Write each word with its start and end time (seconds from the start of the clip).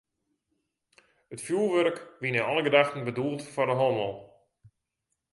It 1.33 1.43
fjoerwurk 1.45 1.97
wie 2.21 2.31
nei 2.31 2.45
alle 2.49 2.63
gedachten 2.67 3.07
bedoeld 3.09 3.41
foar 3.53 3.69
de 3.69 3.75
hannel. 3.81 4.13